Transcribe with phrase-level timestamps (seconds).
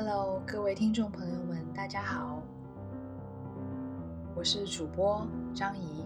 [0.00, 2.40] Hello，各位听众朋友们，大家好，
[4.36, 6.04] 我是主播张怡。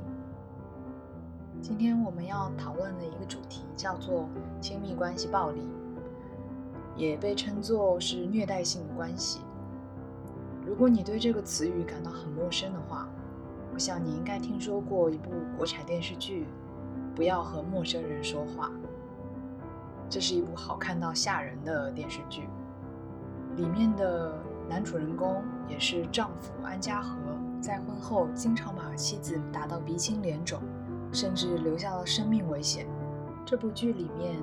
[1.60, 4.26] 今天我们要讨论的一个主题叫做
[4.62, 5.68] 亲密关系暴力，
[6.96, 9.42] 也被称作是虐待性的关系。
[10.64, 13.06] 如果你对这个词语感到很陌生的话，
[13.74, 16.44] 我想你应该听说过一部国产电视剧
[17.14, 18.68] 《不要和陌生人说话》。
[20.08, 22.48] 这是一部好看到吓人的电视剧。
[23.56, 24.38] 里面的
[24.68, 27.16] 男主人公也是丈夫安家和，
[27.60, 30.60] 在婚后经常把妻子打到鼻青脸肿，
[31.12, 32.86] 甚至留下了生命危险。
[33.44, 34.42] 这部剧里面，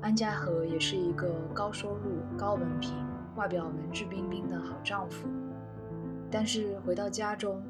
[0.00, 2.92] 安家和也是一个高收入、高文凭、
[3.36, 5.28] 外表文质彬彬的好丈夫。
[6.30, 7.62] 但是回到家中，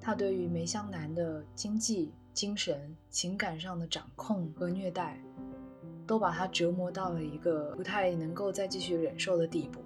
[0.00, 5.20] 他对于梅香南的经济、精神、情感上的掌控和虐待，
[6.06, 9.79] 都把他折磨到了一个不太能够再继续忍受的地步。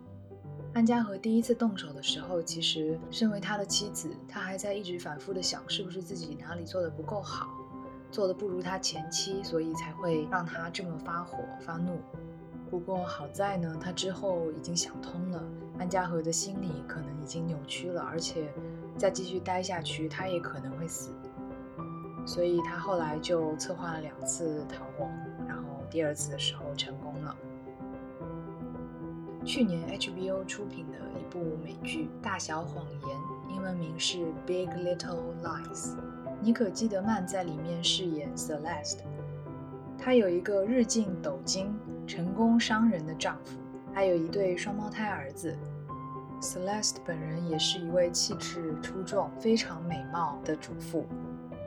[0.74, 7.48] 安嘉和第一次动手的时候，其实身为他的妻子，他还在一直反复的想，是不是自己哪里做的不够好，
[8.10, 12.00] 做的不如他前妻，所以才会让他这么发火发怒。
[12.68, 15.40] 不过好在呢，他之后已经想通了，
[15.78, 18.52] 安嘉和的心理可能已经扭曲了，而且
[18.98, 21.10] 再继续待下去，他也可能会死。
[22.26, 25.08] 所以他后来就策划了两次逃亡，
[25.46, 27.03] 然后第二次的时候成功。
[29.44, 33.16] 去年 HBO 出品的一部美剧《大小谎言》，
[33.54, 35.90] 英文名是《Big Little Lies》。
[36.40, 39.00] 妮可基德曼在里面饰演 Celeste，
[39.98, 43.58] 她有一个日进斗金、成功商人的丈夫，
[43.92, 45.54] 还有一对双胞胎儿子。
[46.40, 51.04] Celeste 本人也是一位气质出众、非常美貌的主妇。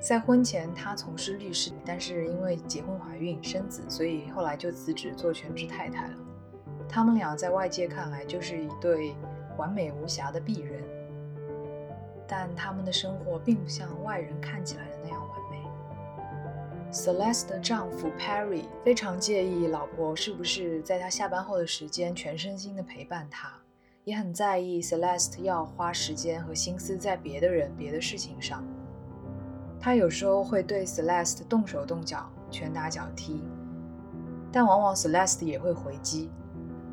[0.02, 6.16] 在婚前，她从事律师，但是因为结婚怀孕生子，所以后来就辞职做全职太太了。
[6.89, 9.16] 他们俩在外界看来就是一对
[9.57, 10.83] 完美无瑕的璧人，
[12.27, 15.58] 但他们的生活并不像外人看起来的那样完美。
[16.92, 23.52] Celeste 的丈夫 Perry 非常介意老婆是不是在他下班后的时间全身心的陪伴他，
[24.05, 28.64] 也很在意 Celeste 要花时间和心思在别的人、别的事情上。
[29.80, 33.43] 他有时候会对 Celeste 动手动脚、拳打脚踢，
[34.52, 36.31] 但往往 Celeste 也会回击。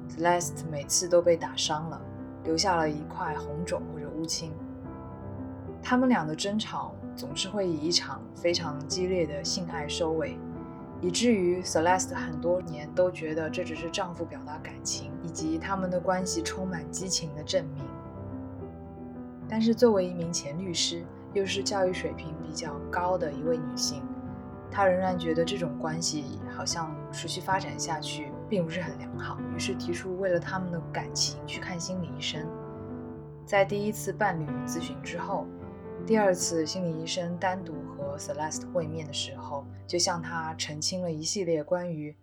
[0.08, 2.00] Celeste 每次都被打伤了，
[2.44, 4.52] 留下了一块红肿或者乌青。
[5.82, 10.38] 他们俩的争吵总是会以一场非常激烈的性爱收尾，
[11.00, 17.84] 以至于 Celeste 很多年都觉得这只是丈夫表达感情以及他们的关系充满激情的证明。
[19.46, 21.04] 但是作为一名前律师，
[21.34, 24.02] 又是教育水平比较高的一位女性，
[24.70, 26.24] 她仍然觉得这种关系
[26.56, 28.32] 好像持续发展下去。
[28.48, 32.46] 并不是很良好，于是提出为了他们的感情去看心理医生。
[33.46, 35.46] 在第一次伴侣咨询之后，
[36.06, 42.16] 第二次心理医生单独和 Celeste 会面的时候，就向他澄清了一系列关于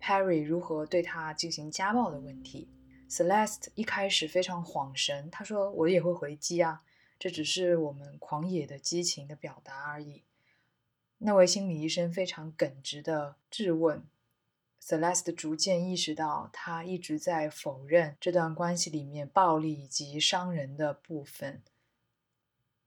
[0.00, 2.68] Perry 如何对他进行家暴的问题。
[3.08, 6.82] Celeste 一开始非常恍神，他说：“我也会回击啊，
[7.18, 10.24] 这只是我们狂野的激情的表达而已。”
[11.18, 14.02] 那位心理医生非常耿直的质问。
[14.84, 21.62] Celeste 逐渐意识到，他一直在否认这段关系里面暴力以及伤人的部分，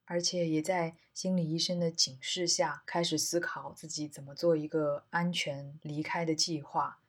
[0.04, 7.00] 而且也在心理医生的警示下，开始思考自己怎么做一个安全离开的计划，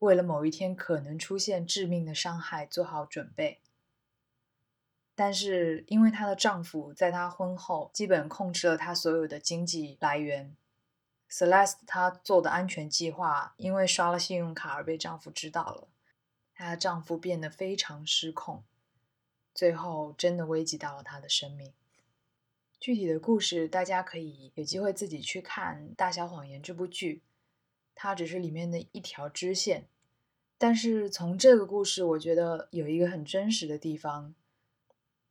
[0.00, 3.60] 为了某一天可能出现致命的伤害做好准备。
[5.14, 10.56] 但是，因为她的丈夫在她婚后基本控制了她所有的经济来源。
[11.32, 15.88] Celeste 她做的安全计划，因为刷了信用卡而被丈夫知道了，
[16.54, 18.62] 她的丈夫变得非常失控，
[19.54, 21.72] 最后真的危及到了她的生命。
[22.78, 27.22] 具体的故事大家可以有机会自己去看《大小谎言》这部剧，
[27.94, 29.88] 它只是里面的一条支线。
[30.58, 34.34] 但是从这个故事，我觉得有一个很真实的地方，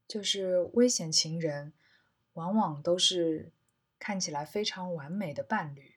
[0.07, 1.73] 就是危险情人
[2.33, 3.51] 往往都是
[3.99, 5.90] 看起来非常完美的伴侣。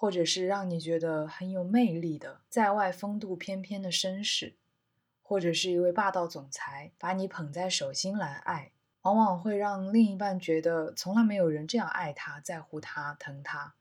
[0.00, 4.54] 或者是让你觉得很有魅力的在外风度翩翩的绅士，
[5.22, 8.70] 或者是一位霸道总裁把你捧在手心来爱，
[9.02, 13.74] 往往会让另一半觉得从来没有人这样爱他、在乎他、疼他。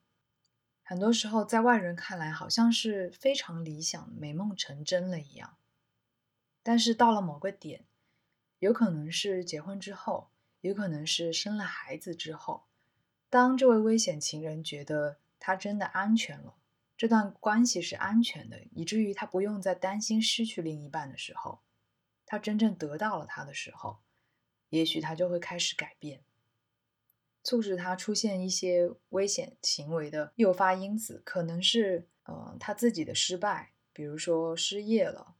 [0.81, 5.56] 很多时候，在外人看来好像是非常理想、美梦成真了一样，
[6.63, 7.86] 但是到了某个点，
[8.58, 10.30] 有可能是结婚之后，
[10.62, 12.63] 有可能是生了孩子之后，
[13.30, 15.18] 当这位危险情人觉得。
[15.48, 16.56] 他真的安全了，
[16.98, 21.62] 这段关系是安全的，以至于他不用再担心失去另一半的时候，
[22.26, 24.00] 他真正得到了他的时候，
[24.68, 26.22] 也许他就会开始改变。
[27.46, 35.36] 促使他出现一些危险行为的诱发因子，可能是呃他自己的失败，比如说失业了，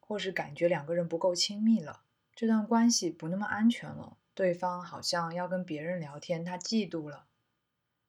[0.00, 2.02] 或是感觉两个人不够亲密了，
[2.34, 7.28] 这段关系不那么安全了，对方好像要跟别人聊天，他嫉妒了，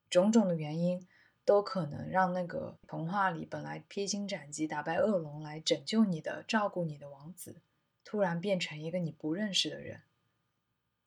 [0.10, 1.08] 种种的原因
[1.50, 7.64] 都可能让那个童话里本来披荆斩棘打败恶龙来拯救你的、照顾你的王子，
[8.04, 10.04] 突然变成一个你不认识的人。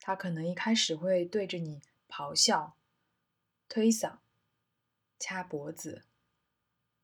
[0.00, 1.80] 他可能一开始会对着你。
[2.08, 2.74] 咆哮、
[3.68, 4.18] 推搡、
[5.18, 6.02] 掐脖子，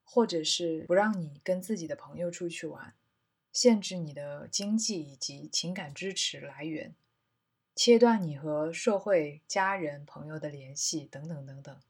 [0.05, 2.95] 或者是不让你跟自己的朋友出去玩，
[3.53, 6.95] 限制你的经济以及情感支持来源，
[7.75, 11.81] 切断你和社会、家人、朋友的联系，等等等等。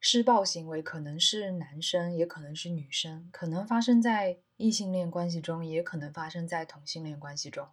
[0.00, 7.68] 施暴行为可能是男生，也可能是女生，可能发生在异性恋关系中，也可能发生在同性恋关系中。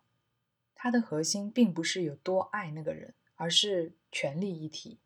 [0.75, 3.15] 它的核心并不是有多爱那个人。
[3.39, 5.00] 而是权力一体。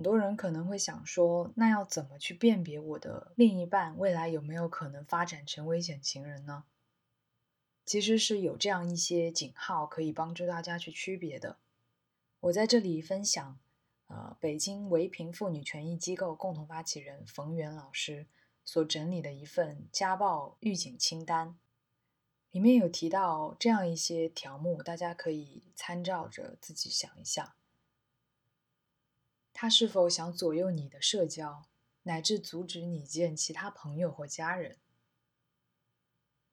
[0.00, 6.64] 很多人可能会想说，那要怎么去辨别我的另一半未来有没有可能发展成危险情人呢？
[7.84, 11.58] 其实是有这样一些警号可以帮助大家去区别的。
[12.40, 13.60] 我在这里分享，
[14.06, 18.26] 呃，北京唯平妇女权益机构共同发起人冯源老师
[18.64, 21.58] 所整理的一份家暴预警清单，
[22.52, 27.56] 里面有提到这样一些条目，大家可以参照着自己想一下。
[29.62, 31.66] 他是否想左右你的社交，
[32.04, 34.78] 乃至阻止你见其他朋友或家人？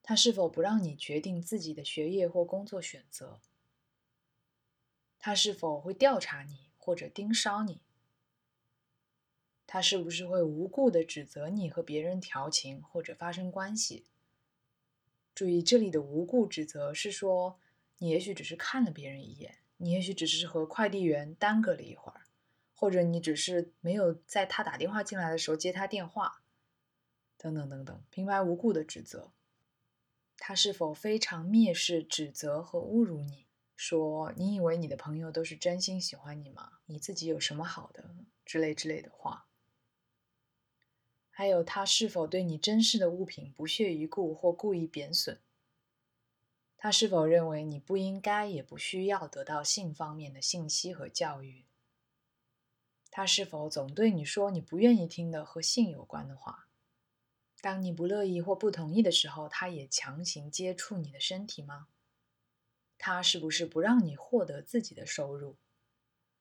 [0.03, 3.39] 他是否不让你决定自己的学业或工作选择？
[5.17, 7.79] 他是否会调查你或者盯梢你？
[9.65, 14.07] 他是不是会无故的指责你和别人调情或者发生关系？
[15.33, 17.57] 注意，这里的无故指责是说，
[17.99, 22.26] 你也许只是看了别人一眼，你也许只是和快递员耽搁了一会儿。
[22.79, 26.43] 或者你只是没有在他打电话进来的时候接他电话，
[27.35, 29.31] 等等等等，平白无故的指责，
[30.37, 33.47] 他是否非常蔑视、指责和侮辱你？
[33.75, 36.73] 说你以为你的朋友都是真心喜欢你吗？
[36.85, 38.15] 你自己有什么好的
[38.45, 39.47] 之类之类的话？
[41.31, 45.39] 还有他是否对你珍视的物品不屑一顾或故意贬损？
[46.77, 51.65] 他是否认为你不应该也不需要得到性方面的信息和教育？
[53.17, 56.67] 他是否总对你说你不愿意听的和性有关的话？
[57.61, 61.87] 当你不乐意或不同意的时候，他也强行接触你的身体吗？
[62.99, 65.57] 他是不是不让你获得自己的收入？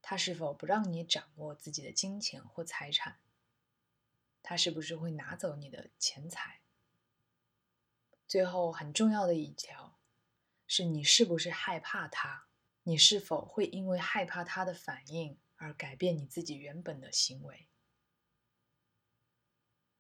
[0.03, 3.21] 他是否不让你掌握自己的金钱或财产？
[4.43, 6.61] 他是不是会拿走你的钱财？
[8.29, 9.97] 最后很重要的一条，
[10.67, 12.49] 是你是不是害怕他？
[12.83, 15.39] 你是否会因为害怕他的反应？
[15.57, 17.67] 而改变你自己原本的行为。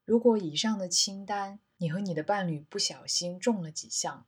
[0.05, 4.27] 如果以上的清单你和你的伴侣不小心中了几项，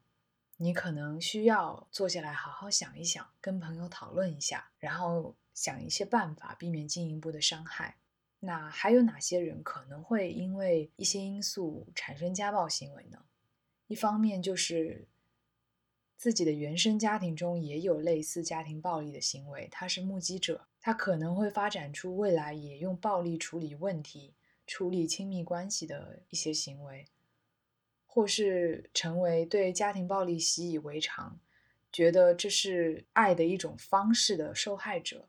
[0.56, 7.98] 你可能需要坐下来好好想一想，跟朋友讨论一下，然后想一些办法避免进一步的伤害。
[8.40, 13.24] 那还有哪些人可能会因为一些因素产生家暴行为呢？
[13.86, 15.08] 一方面就是。
[16.20, 24.34] 自己的原生家庭中也有类似家庭暴力的行为，他是目击者，他可能会发展出未来也用暴力处理问题、
[24.66, 27.06] 处理亲密关系的一些行为，
[28.06, 31.40] 或是成为对家庭暴力习以为常，
[31.92, 35.28] 觉得这是爱的一种方式的受害者。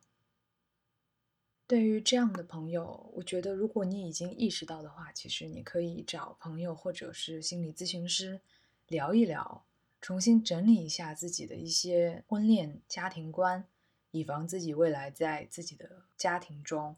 [1.68, 8.42] 对于这样的朋友，我觉得如果你已经意识到的话，其实你可以找朋友或者是心理咨询师
[8.88, 9.66] 聊一聊。
[10.02, 13.68] 重新整理一下自己的一些婚恋家庭观，
[14.12, 16.96] 以防自己未来在自己的家庭中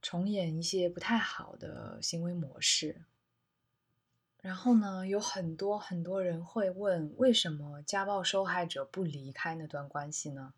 [0.00, 3.04] 重演一些不太好的行为模式。
[4.40, 10.52] 然后呢，有很多很多人会问，为什么家暴受害者不离开那段关系呢？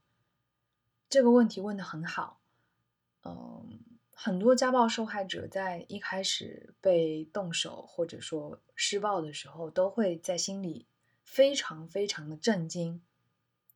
[1.11, 2.41] 这个问题问得很好。
[3.25, 3.81] 嗯，
[4.15, 10.87] 很多家暴受害者在一开始被动手或者说施暴的时候，都会在心里
[11.23, 13.03] 非常非常的震惊，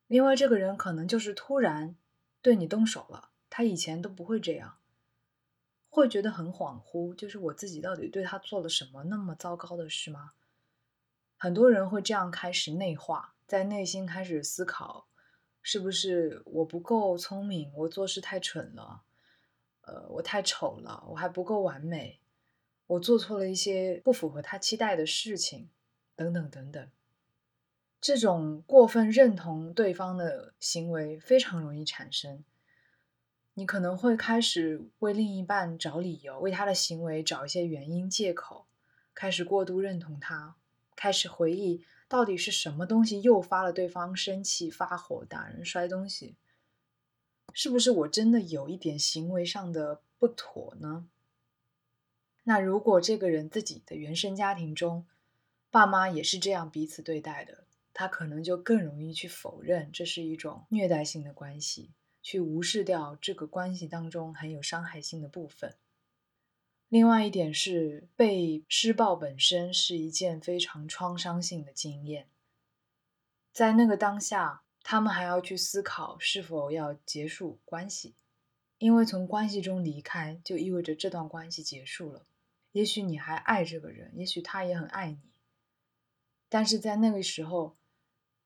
[0.07, 1.95] 因为这个人可能就是突然
[2.41, 4.77] 对你动手了，他以前都不会这样。
[5.89, 10.33] 会觉得很恍惚，就是我自己到底对他做了什么那么糟糕的事吗？
[11.35, 15.07] 很多人会这样开始内化，在内心开始思考，
[15.61, 19.03] 是不是我不够聪明，我做事太蠢了，
[19.81, 22.21] 呃，我太丑了，我还不够完美，
[22.85, 25.69] 我做错了一些不符合他期待的事情，
[26.15, 26.91] 等等等等。
[28.01, 32.43] 这种过分认同对方的行为非常容易产生。
[33.55, 38.67] 你可能会开始为另一半找理由，为他的行为找一些原因、借口，
[39.13, 40.55] 开始过度认同他，
[40.95, 46.37] 开始回忆到底是什么东西诱发了对方生气、发火、打人、摔东西，
[47.53, 51.09] 是不是我真的有一点行为上的不妥呢？
[52.43, 55.05] 那如果这个人自己的原生家庭中，
[55.69, 57.65] 爸妈也是这样彼此对待的，
[57.99, 61.91] 他可能就更容易去否认这是一种虐待性的关系。
[62.21, 65.75] 去无视掉这个关系当中很有伤害性的部分。
[66.87, 72.29] 另外一点是，被施暴本身是一件非常创伤性的经验，
[73.51, 78.15] 在那个当下，他们还要去思考是否要结束关系，
[78.77, 82.25] 因为从关系中离开就意味着这段关系结束了。
[82.71, 85.19] 也许你还爱这个人，也许他也很爱你，
[86.47, 87.75] 但是在那个时候，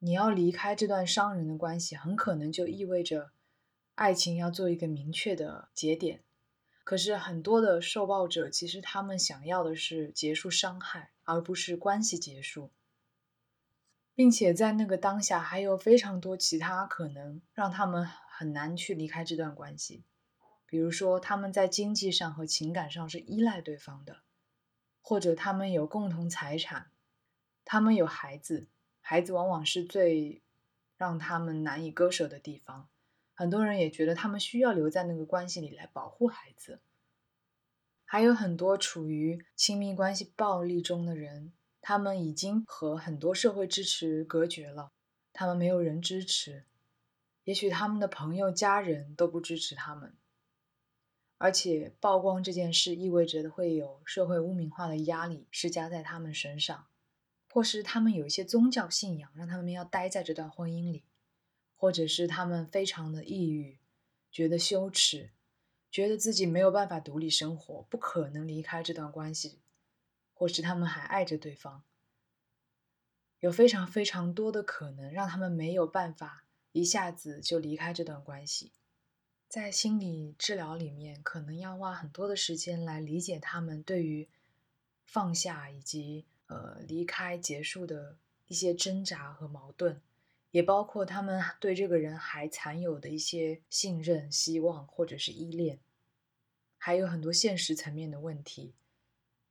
[0.03, 3.31] 你要离开这段伤人的关系，很可能就意味着。
[3.95, 6.25] 爱情要做一个明确的节点，
[6.83, 12.72] 可是很多的受暴者其实他们想要的是结束伤害，而不是关系结束，
[14.13, 20.03] 并且在那个当下还有非常多其他可能让他们很难去离开这段关系，
[20.65, 24.24] 比如说他们在经济上和情感上是依赖对方的，
[25.01, 26.91] 或者他们有共同财产，
[27.63, 28.67] 他们有孩子，
[29.05, 30.41] 孩子往往是最
[30.95, 32.88] 让他们难以割舍的地方。
[33.33, 36.79] 很多人也觉得他们需要留在那个关系里来保护孩子，
[38.05, 44.93] 还有很多处于亲密关系暴力中的人，他们已经和很多社会支持隔绝了，
[45.33, 46.63] 他们没有人支持，
[47.43, 50.15] 也许他们的朋友、家人都不支持他们，
[51.39, 56.86] 而且曝光这件事意味着会有社会污名化的压力施加在他们身上，
[57.53, 61.03] 或是他们有一些宗教信仰让他们要待在这段婚姻里。
[61.75, 63.77] 或者是他们非常的抑郁，
[64.31, 65.31] 觉得羞耻，
[65.91, 69.60] 觉得自己没有办法独立生活，不可能离开这段关系，
[70.33, 71.83] 或是他们还爱着对方，
[73.41, 78.72] 有非常非常多的可能让他们没有办法一下子就离开这段关系。
[79.50, 84.29] 在心理治疗里面，可能要花很多的时间来理解他们对于
[85.03, 90.01] 放下以及呃离开结束的一些挣扎和矛盾。
[90.51, 95.79] 也包括他们对这个人还残有的一些信任、希望或者是依恋，
[96.77, 98.75] 还有很多现实层面的问题，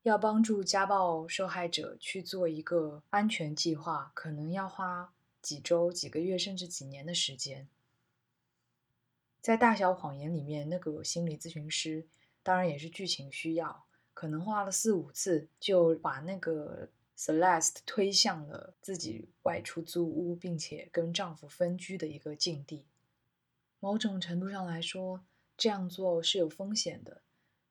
[0.05, 7.69] 要帮助家暴受害者去做一个安全计划，可能要花几周、几个月甚至几年的时间。
[9.41, 12.07] 在《大小谎言》里面，那个心理咨询师
[12.45, 16.89] 当然也是剧情需要，可能花了四五次就把那个。
[17.15, 22.85] Celeste 推向了自己外出租屋，并且跟丈夫分居的一个境地。
[23.79, 25.23] 某种程度上来说，
[25.57, 27.23] 这样做是有风险的，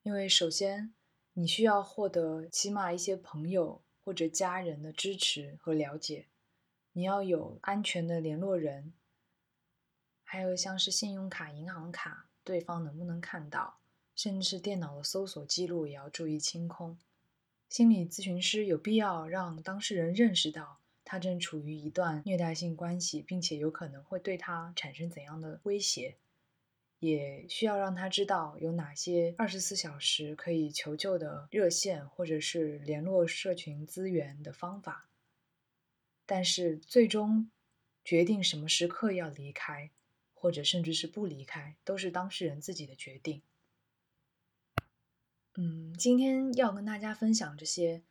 [0.04, 0.94] 因为首先
[1.34, 6.28] 你需要获得起码一些朋友或者家人的支持和了解，
[6.94, 8.94] 你要有安全的联络人，
[10.24, 13.81] 还有像是信用卡、银行卡，对方能不能看到，
[14.24, 16.96] 甚至是电脑的搜索记录也要注意清空。
[17.70, 26.18] 心理咨询师有必要让当事人认识到他正处于一段虐待性关系，并且有可能会对他产生怎样的威胁，
[27.00, 35.10] 也需要让他知道有哪些二十四小时可以求救的热线或者是联络社群资源的方法。
[36.28, 37.50] 但是最终
[38.06, 39.90] 决定什么时刻要离开，
[40.36, 43.42] 或者甚至是不离开，都是当事人自己的决定。
[45.56, 48.02] 嗯，今天要跟大家分享这些，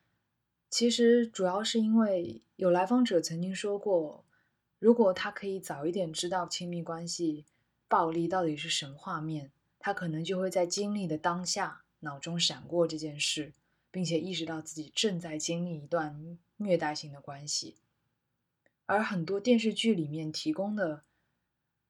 [0.68, 4.26] 其实主要是因为有来访者曾经说过，
[4.78, 7.46] 如果他可以早一点知道亲密关系
[7.88, 13.54] 暴力到底是什么画面，他可能就会在经历的当下脑中闪过这件事，
[13.90, 17.76] 并且意识到自己正在经历一段虐待性的关系。
[18.84, 21.04] 而很多电视剧里面提供的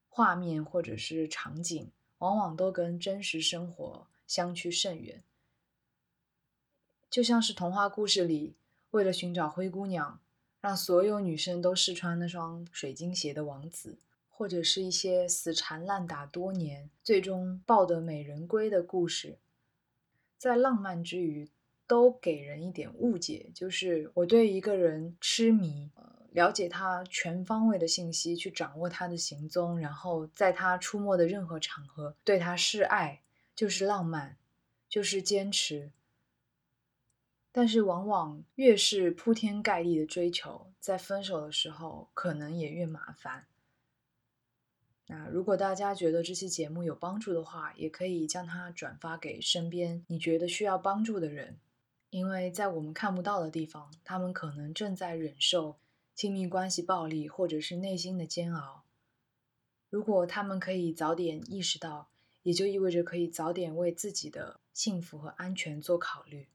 [0.09, 5.25] 画面或者是场景，往往都跟真实生活相去甚远。
[7.11, 8.55] 就像是童话故事里，
[8.93, 10.21] 为了寻找灰姑娘，
[10.61, 13.99] 让所有女生都试穿那双水晶鞋的王子，
[14.29, 19.39] 或者是一些死缠烂打多年，最终抱得美人归的故事，
[20.39, 21.51] 在浪漫之余，
[21.89, 25.91] 都给人一点误解，就是我对一个人痴迷，
[26.31, 33.21] 了解他全方位的信息，去掌握他的行踪，然后在他出没的任何场合对他示爱，
[33.57, 34.37] 就是浪漫，
[34.89, 35.91] 就是坚持。
[37.53, 43.47] 但是，往往越是铺天盖地的追求，在分手的时候，可能也越麻烦。
[45.07, 51.59] 那如果大家觉得这期节目有帮助的话，也可以将它转发给身边你觉得需要帮助的人，
[52.11, 55.81] 因为在我们看不到的地方，他们可能正在忍受
[56.15, 58.85] 亲密关系暴力，或者是内心的煎熬。
[59.89, 62.09] 如果他们可以早点意识到，
[62.45, 66.47] 也就意味着可以早点为自己的幸福和安全做考虑。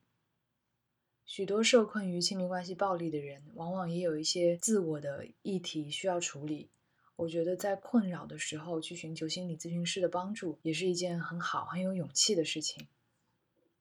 [1.25, 6.70] 许多受困于亲密关系暴力的人，往往也有一些自我的议题需要处理。
[7.15, 12.88] 我觉得在困扰的时候去寻求心理咨询师的帮助，也是一件很好、很有勇气的事情。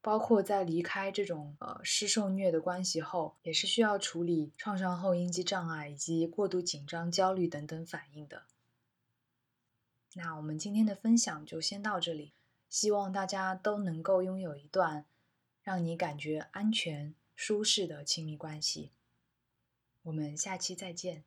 [0.00, 8.44] 包括在离开这种呃施受虐的关系后，也是需要处理创伤后应激障碍以及过度紧张、焦虑等等反应的。
[10.14, 12.32] 那我们今天的分享就先到这里，
[12.68, 15.06] 希望大家都能够拥有一段
[15.62, 17.14] 让你感觉安全。
[17.34, 18.92] 舒适的亲密关系，
[20.02, 21.24] 我们下期再见。